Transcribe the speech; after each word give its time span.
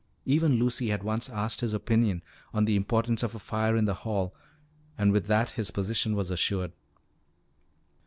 Even 0.25 0.57
Lucy 0.57 0.87
had 0.89 1.03
once 1.03 1.29
asked 1.29 1.61
his 1.61 1.75
opinion 1.75 2.23
on 2.55 2.65
the 2.65 2.75
importance 2.75 3.21
of 3.21 3.35
a 3.35 3.37
fire 3.37 3.77
in 3.77 3.85
the 3.85 3.93
hall, 4.01 4.33
and 4.97 5.11
with 5.11 5.27
that 5.27 5.51
his 5.51 5.69
position 5.69 6.15
was 6.15 6.31
assured. 6.31 6.71